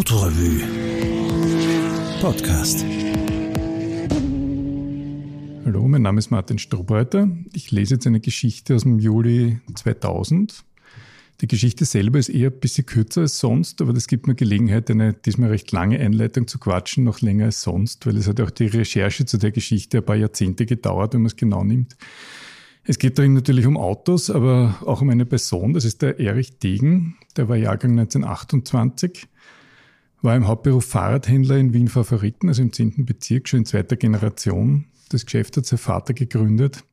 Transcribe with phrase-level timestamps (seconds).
[0.00, 0.62] Autorevue
[2.22, 2.86] Podcast.
[5.66, 7.28] Hallo, mein Name ist Martin Strobreiter.
[7.52, 10.64] Ich lese jetzt eine Geschichte aus dem Juli 2000.
[11.42, 14.90] Die Geschichte selber ist eher ein bisschen kürzer als sonst, aber das gibt mir Gelegenheit,
[14.90, 18.50] eine diesmal recht lange Einleitung zu quatschen, noch länger als sonst, weil es hat auch
[18.50, 21.98] die Recherche zu der Geschichte ein paar Jahrzehnte gedauert, wenn man es genau nimmt.
[22.84, 25.74] Es geht darin natürlich um Autos, aber auch um eine Person.
[25.74, 27.18] Das ist der Erich Degen.
[27.36, 29.28] Der war Jahrgang 1928,
[30.22, 33.06] war im Hauptberuf Fahrradhändler in Wien Favoriten, also im 10.
[33.06, 34.86] Bezirk, schon in zweiter Generation.
[35.08, 36.84] Das Geschäft hat sein Vater gegründet.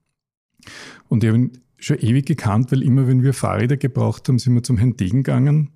[1.07, 4.53] Und ich habe ihn schon ewig gekannt, weil immer, wenn wir Fahrräder gebraucht haben, sind
[4.55, 5.71] wir zum Herrn Degen gegangen.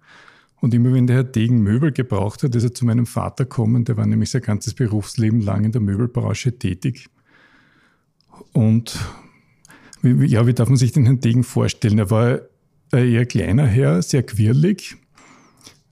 [0.60, 3.84] Und immer, wenn der Herr Degen Möbel gebraucht hat, ist er zu meinem Vater gekommen.
[3.84, 7.10] Der war nämlich sein ganzes Berufsleben lang in der Möbelbranche tätig.
[8.54, 9.00] Und
[10.04, 12.00] ja, wie darf man sich den Herrn Degen vorstellen?
[12.00, 12.42] Er war
[12.92, 14.98] ein eher kleiner Herr, sehr quirlig.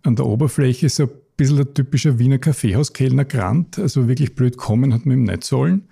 [0.03, 1.09] An der Oberfläche so ein
[1.39, 3.79] bisschen ein typischer Wiener Kaffeehauskellner Grant.
[3.79, 5.87] Also wirklich blöd kommen hat man ihm nicht sollen.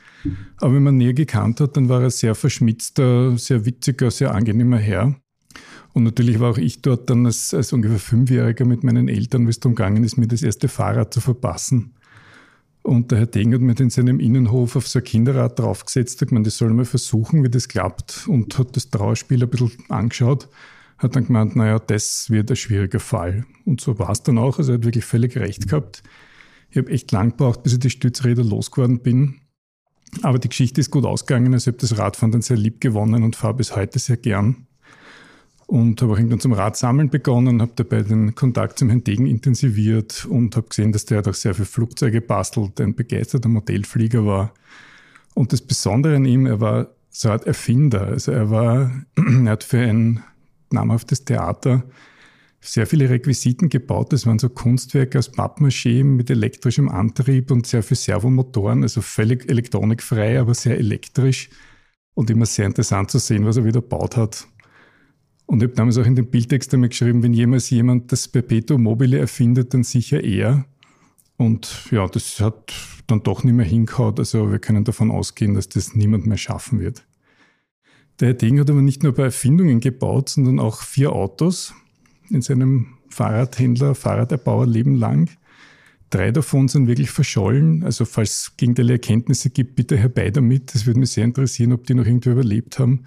[0.58, 4.78] Aber wenn man näher gekannt hat, dann war er sehr verschmitzter, sehr witziger, sehr angenehmer
[4.78, 5.16] Herr.
[5.94, 9.50] Und natürlich war auch ich dort dann als, als ungefähr Fünfjähriger mit meinen Eltern, wie
[9.50, 11.94] es darum gegangen ist, mir das erste Fahrrad zu verpassen.
[12.84, 16.32] Und der Herr Deng hat mir in seinem Innenhof auf so ein Kinderrad draufgesetzt, hat
[16.32, 20.48] man, das soll mal versuchen, wie das klappt und hat das Trauerspiel ein bisschen angeschaut,
[20.98, 23.46] hat dann gemeint, naja, das wird ein schwieriger Fall.
[23.66, 26.04] Und so war es dann auch, also er hat wirklich völlig recht gehabt.
[26.70, 29.42] Ich habe echt lang gebraucht, bis ich die Stützräder losgeworden bin.
[30.22, 33.24] Aber die Geschichte ist gut ausgegangen, also ich habe das Radfahren dann sehr lieb gewonnen
[33.24, 34.68] und fahre bis heute sehr gern
[35.68, 40.26] und habe auch irgendwann zum Radsammeln begonnen, habe dabei den Kontakt zum Herrn Degen intensiviert
[40.26, 44.54] und habe gesehen, dass der doch sehr viel Flugzeuge bastelt, ein begeisterter Modellflieger war.
[45.36, 48.08] Und das Besondere an ihm, er war so eine Art Erfinder.
[48.08, 50.24] Also er war, er hat für ein
[50.74, 51.84] namhaftes Theater
[52.60, 54.14] sehr viele Requisiten gebaut.
[54.14, 59.50] Das waren so Kunstwerke aus Pappmaché mit elektrischem Antrieb und sehr viel Servomotoren, also völlig
[59.50, 61.50] elektronikfrei, aber sehr elektrisch.
[62.14, 64.48] Und immer sehr interessant zu sehen, was er wieder gebaut hat.
[65.46, 68.84] Und ich habe damals auch in dem Bildtext einmal geschrieben, wenn jemals jemand das Perpetuum
[68.84, 70.66] mobile erfindet, dann sicher er.
[71.38, 72.74] Und ja, das hat
[73.06, 74.16] dann doch nicht mehr hingehauen.
[74.18, 77.06] Also wir können davon ausgehen, dass das niemand mehr schaffen wird.
[78.20, 81.74] Der Herr Degen hat aber nicht nur bei Erfindungen gebaut, sondern auch vier Autos
[82.30, 85.30] in seinem Fahrradhändler, Fahrraderbauer Leben lang.
[86.10, 87.84] Drei davon sind wirklich verschollen.
[87.84, 90.74] Also falls es gegenteile Erkenntnisse gibt, bitte herbei damit.
[90.74, 93.06] Das würde mich sehr interessieren, ob die noch irgendwie überlebt haben.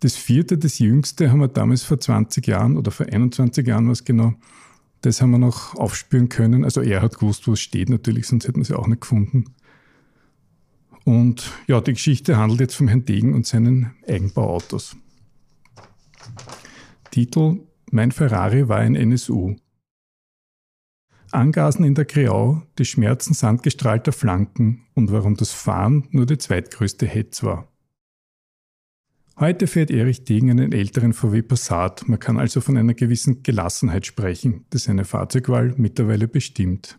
[0.00, 4.04] Das vierte, das jüngste, haben wir damals vor 20 Jahren oder vor 21 Jahren was
[4.04, 4.34] genau,
[5.00, 6.64] das haben wir noch aufspüren können.
[6.64, 9.00] Also er hat gewusst, wo es steht natürlich, sonst hätten wir es ja auch nicht
[9.00, 9.46] gefunden.
[11.08, 14.94] Und ja, die Geschichte handelt jetzt vom Herrn Degen und seinen Eigenbauautos.
[17.10, 17.60] Titel
[17.90, 19.56] Mein Ferrari war ein NSU.
[21.30, 27.06] Angasen in der Kreau, die Schmerzen sandgestrahlter Flanken und warum das Fahren nur die zweitgrößte
[27.06, 27.72] Hetz war.
[29.38, 32.06] Heute fährt Erich Degen einen älteren VW Passat.
[32.06, 36.98] Man kann also von einer gewissen Gelassenheit sprechen, die seine Fahrzeugwahl mittlerweile bestimmt.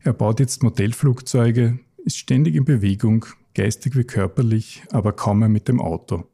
[0.00, 5.68] Er baut jetzt Modellflugzeuge, ist ständig in Bewegung, geistig wie körperlich, aber kaum mehr mit
[5.68, 6.24] dem Auto.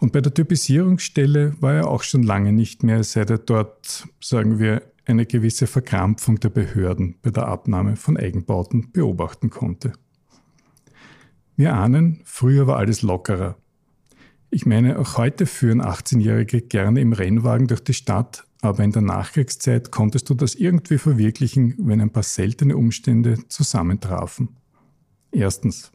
[0.00, 4.60] Und bei der Typisierungsstelle war er auch schon lange nicht mehr, seit er dort, sagen
[4.60, 9.94] wir, eine gewisse Verkrampfung der Behörden bei der Abnahme von Eigenbauten beobachten konnte.
[11.56, 13.56] Wir ahnen, früher war alles lockerer.
[14.50, 19.02] Ich meine, auch heute führen 18-Jährige gerne im Rennwagen durch die Stadt, aber in der
[19.02, 24.50] Nachkriegszeit konntest du das irgendwie verwirklichen, wenn ein paar seltene Umstände zusammentrafen.
[25.34, 25.92] Erstens.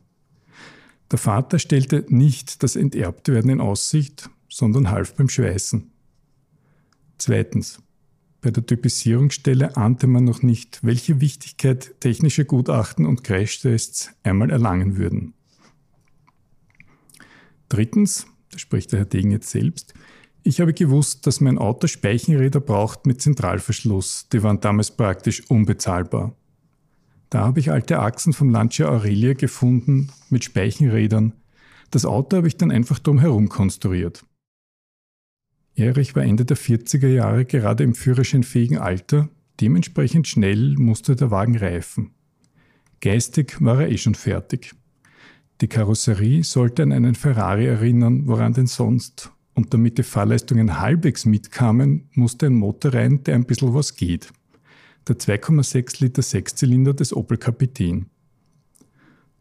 [1.12, 5.90] Der Vater stellte nicht das Enterbtwerden in Aussicht, sondern half beim Schweißen.
[7.18, 7.82] Zweitens.
[8.42, 14.96] Bei der Typisierungsstelle ahnte man noch nicht, welche Wichtigkeit technische Gutachten und Crashtests einmal erlangen
[14.96, 15.34] würden.
[17.68, 19.94] Drittens da spricht der Herr Degen jetzt selbst,
[20.44, 24.30] ich habe gewusst, dass mein Auto Speichenräder braucht mit Zentralverschluss.
[24.32, 26.34] Die waren damals praktisch unbezahlbar.
[27.30, 31.34] Da habe ich alte Achsen vom Lancia Aurelia gefunden mit Speichenrädern.
[31.92, 34.26] Das Auto habe ich dann einfach drumherum konstruiert.
[35.76, 39.30] Erich war Ende der 40er Jahre gerade im führerscheinfähigen Alter,
[39.62, 42.12] dementsprechend schnell musste der Wagen reifen.
[43.00, 44.76] Geistig war er eh schon fertig.
[45.62, 49.32] Die Karosserie sollte an einen Ferrari erinnern, woran denn sonst?
[49.54, 54.32] Und damit die Fahrleistungen halbwegs mitkamen, musste ein Motor rein, der ein bisschen was geht.
[55.10, 58.06] Der 2,6 Liter Sechszylinder des Opel Kapitän.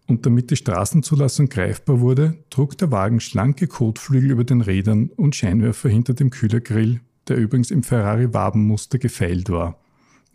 [0.07, 5.37] Und damit die Straßenzulassung greifbar wurde, trug der Wagen schlanke Kotflügel über den Rädern und
[5.37, 9.79] Scheinwerfer hinter dem Kühlergrill, der übrigens im Ferrari-Wabenmuster gefeilt war.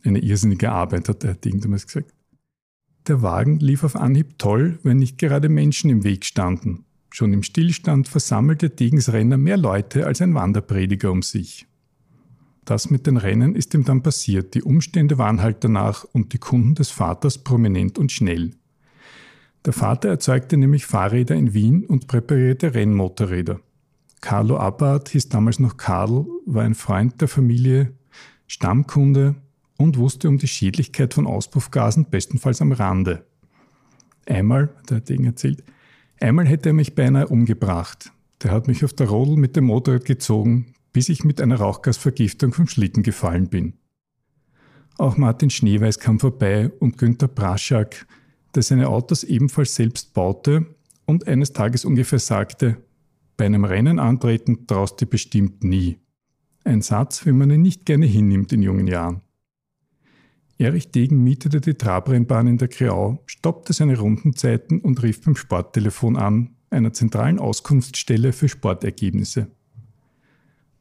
[0.03, 2.13] Eine irrsinnige Arbeit, hat der Ding damals gesagt.
[3.07, 6.85] Der Wagen lief auf Anhieb toll, wenn nicht gerade Menschen im Weg standen.
[7.09, 11.65] Schon im Stillstand versammelte Degens Renner mehr Leute als ein Wanderprediger um sich.
[12.65, 14.53] Das mit den Rennen ist ihm dann passiert.
[14.53, 18.51] Die Umstände waren halt danach und die Kunden des Vaters prominent und schnell.
[19.65, 23.59] Der Vater erzeugte nämlich Fahrräder in Wien und präparierte Rennmotorräder.
[24.21, 27.93] Carlo Abbart hieß damals noch Karl, war ein Freund der Familie,
[28.47, 29.35] Stammkunde
[29.77, 33.25] und wusste um die Schädlichkeit von Auspuffgasen bestenfalls am Rande.
[34.25, 35.63] Einmal, der hat Ding erzählt,
[36.19, 38.11] einmal hätte er mich beinahe umgebracht.
[38.41, 42.53] Der hat mich auf der Rodel mit dem Motorrad gezogen, bis ich mit einer Rauchgasvergiftung
[42.53, 43.73] vom Schlitten gefallen bin.
[44.97, 48.05] Auch Martin Schneeweiß kam vorbei und Günter Braschak,
[48.55, 50.67] der seine Autos ebenfalls selbst baute
[51.05, 52.77] und eines Tages ungefähr sagte,
[53.35, 55.97] bei einem Rennen antreten traust du bestimmt nie.
[56.63, 59.21] Ein Satz, wie man ihn nicht gerne hinnimmt in jungen Jahren.
[60.59, 66.15] Erich Degen mietete die Trabrennbahn in der Kreau, stoppte seine Rundenzeiten und rief beim Sporttelefon
[66.15, 69.47] an, einer zentralen Auskunftsstelle für Sportergebnisse.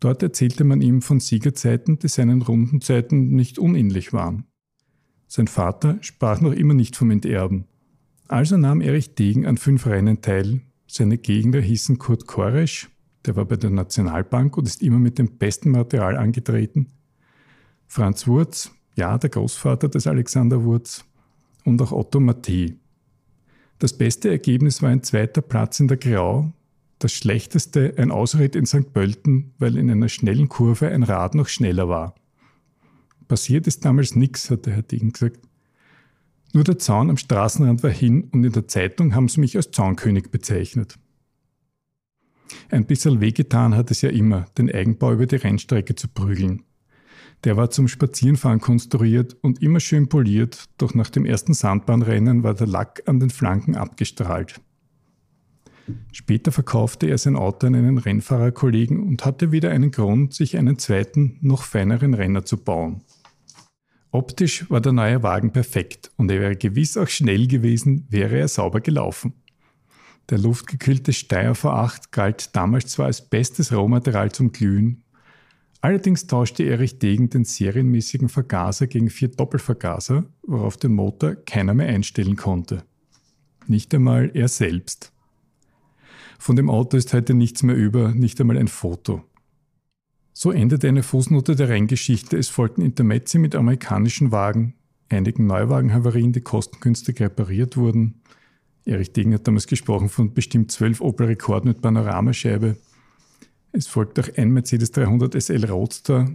[0.03, 4.47] Dort erzählte man ihm von Siegerzeiten, die seinen Rundenzeiten nicht unähnlich waren.
[5.29, 7.67] Sein Vater sprach noch immer nicht vom Enterben.
[8.27, 10.63] Also nahm Erich Degen an fünf Rennen teil.
[10.89, 12.91] Seine Gegner hießen Kurt Koresch,
[13.25, 16.89] der war bei der Nationalbank und ist immer mit dem besten Material angetreten.
[17.87, 21.05] Franz Wurz, ja, der Großvater des Alexander Wurz,
[21.65, 22.75] und auch Otto Mattei.
[23.79, 26.53] Das beste Ergebnis war ein zweiter Platz in der Grau,
[27.03, 28.93] das schlechteste ein Ausritt in St.
[28.93, 32.15] Pölten, weil in einer schnellen Kurve ein Rad noch schneller war.
[33.29, 35.41] Passiert ist damals nichts, hat der Herr Degen gesagt.
[36.53, 39.71] Nur der Zaun am Straßenrand war hin und in der Zeitung haben sie mich als
[39.71, 40.99] Zaunkönig bezeichnet.
[42.69, 46.65] Ein bisschen wehgetan hat es ja immer, den Eigenbau über die Rennstrecke zu prügeln.
[47.45, 52.55] Der war zum Spazierenfahren konstruiert und immer schön poliert, doch nach dem ersten Sandbahnrennen war
[52.55, 54.61] der Lack an den Flanken abgestrahlt.
[56.13, 60.79] Später verkaufte er sein Auto an einen Rennfahrerkollegen und hatte wieder einen Grund, sich einen
[60.79, 63.03] zweiten, noch feineren Renner zu bauen.
[64.11, 68.49] Optisch war der neue Wagen perfekt und er wäre gewiss auch schnell gewesen, wäre er
[68.49, 69.33] sauber gelaufen.
[70.29, 75.03] Der luftgekühlte Steyr V8 galt damals zwar als bestes Rohmaterial zum Glühen,
[75.81, 81.89] allerdings tauschte Erich Degen den serienmäßigen Vergaser gegen vier Doppelvergaser, worauf den Motor keiner mehr
[81.89, 82.85] einstellen konnte.
[83.67, 85.12] Nicht einmal er selbst.
[86.43, 89.23] Von dem Auto ist heute nichts mehr über, nicht einmal ein Foto.
[90.33, 92.37] So endete eine Fußnote der Renngeschichte.
[92.37, 94.75] Es folgten Intermezzi mit amerikanischen Wagen,
[95.09, 98.23] einigen Neuwagenhavarien, die kostengünstig repariert wurden.
[98.85, 102.77] Erich Degen hat damals gesprochen von bestimmt zwölf Opel-Rekorden mit Panoramascheibe.
[103.71, 106.29] Es folgt auch ein Mercedes 300 SL Roadster.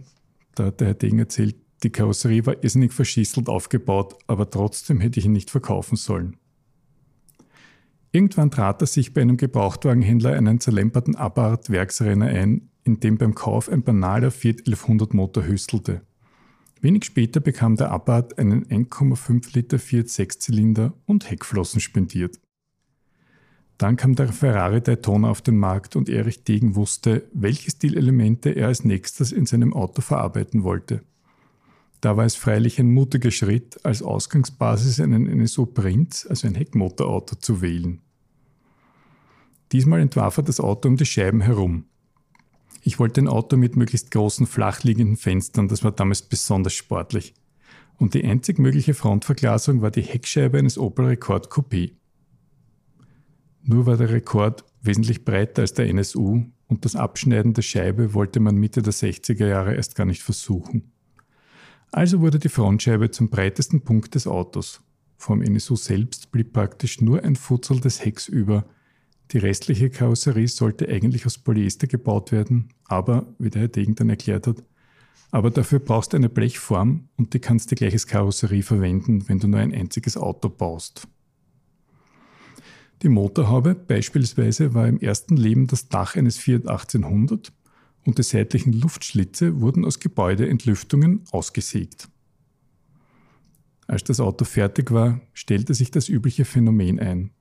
[0.56, 5.20] Da hat der Herr Degen erzählt, die Karosserie war irrsinnig verschießelt aufgebaut, aber trotzdem hätte
[5.20, 6.38] ich ihn nicht verkaufen sollen.
[8.18, 13.70] Irgendwann trat er sich bei einem Gebrauchtwagenhändler einen zerlemperten Abarth-Werksrenner ein, in dem beim Kauf
[13.70, 16.02] ein banaler Fiat 1100 Motor hüstelte.
[16.82, 22.40] Wenig später bekam der Abarth einen 1,5 Liter Fiat Sechszylinder und Heckflossen spendiert.
[23.78, 28.70] Dann kam der Ferrari Daytona auf den Markt und Erich Degen wusste, welche Stilelemente er
[28.70, 31.04] als nächstes in seinem Auto verarbeiten wollte.
[32.02, 37.36] Da war es freilich ein mutiger Schritt, als Ausgangsbasis einen NSO Prinz, also ein Heckmotorauto,
[37.36, 38.02] zu wählen.
[39.72, 41.86] Diesmal entwarf er das Auto um die Scheiben herum.
[42.84, 47.34] Ich wollte ein Auto mit möglichst großen, flachliegenden Fenstern, das war damals besonders sportlich.
[47.98, 51.94] Und die einzig mögliche Frontverglasung war die Heckscheibe eines Opel Rekord Coupé.
[53.64, 58.40] Nur war der Rekord wesentlich breiter als der NSU und das Abschneiden der Scheibe wollte
[58.40, 60.92] man Mitte der 60er Jahre erst gar nicht versuchen.
[61.92, 64.82] Also wurde die Frontscheibe zum breitesten Punkt des Autos.
[65.18, 68.66] Vom NSU selbst blieb praktisch nur ein Futzel des Hecks über.
[69.32, 74.10] Die restliche Karosserie sollte eigentlich aus Polyester gebaut werden, aber, wie der Herr Degen dann
[74.10, 74.64] erklärt hat,
[75.32, 79.40] aber dafür brauchst du eine Blechform und die kannst du gleich als Karosserie verwenden, wenn
[79.40, 81.08] du nur ein einziges Auto baust.
[83.04, 87.52] Die Motorhaube beispielsweise war im ersten Leben das Dach eines Fiat 1800
[88.06, 92.08] und die seitlichen Luftschlitze wurden aus Gebäudeentlüftungen ausgesägt.
[93.86, 97.32] Als das Auto fertig war, stellte sich das übliche Phänomen ein.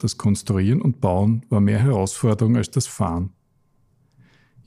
[0.00, 3.34] Das Konstruieren und Bauen war mehr Herausforderung als das Fahren.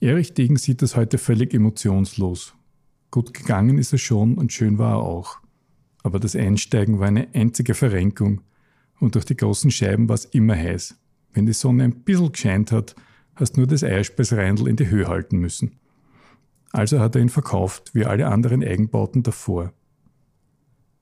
[0.00, 2.54] Erich Degen sieht das heute völlig emotionslos.
[3.10, 5.40] Gut gegangen ist er schon und schön war er auch.
[6.04, 8.42] Aber das Einsteigen war eine einzige Verrenkung
[9.00, 10.96] und durch die großen Scheiben war es immer heiß.
[11.32, 12.94] Wenn die Sonne ein bisschen gescheint hat,
[13.34, 15.80] hast nur das Eierspeisreindl in die Höhe halten müssen.
[16.70, 19.72] Also hat er ihn verkauft, wie alle anderen Eigenbauten davor.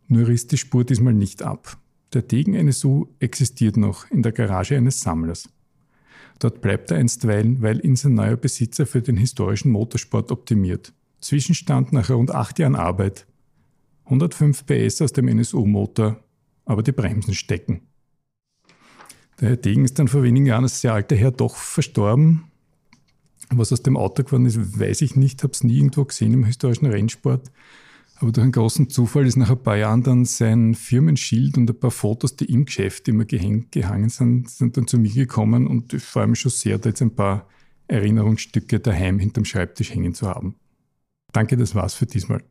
[0.09, 1.77] Nur riss die Spur diesmal nicht ab.
[2.13, 5.49] Der Degen NSU existiert noch in der Garage eines Sammlers.
[6.39, 10.93] Dort bleibt er einstweilen, weil ihn sein neuer Besitzer für den historischen Motorsport optimiert.
[11.21, 13.27] Zwischenstand nach rund acht Jahren Arbeit.
[14.05, 16.23] 105 PS aus dem NSU-Motor,
[16.65, 17.83] aber die Bremsen stecken.
[19.41, 22.45] Der Herr Degen ist dann vor wenigen Jahren als sehr alter Herr doch verstorben.
[23.51, 26.45] Was aus dem Auto geworden ist, weiß ich nicht, habe es nie irgendwo gesehen im
[26.45, 27.51] historischen Rennsport.
[28.23, 31.81] Aber durch einen großen Zufall ist nach ein paar Jahren dann sein Firmenschild und ein
[31.81, 35.93] paar Fotos, die im Geschäft immer gehängt, gehangen sind, sind dann zu mir gekommen und
[35.93, 37.49] ich freue mich schon sehr, da jetzt ein paar
[37.89, 40.55] Erinnerungsstücke daheim hinterm Schreibtisch hängen zu haben.
[41.33, 42.45] Danke, das war's für diesmal.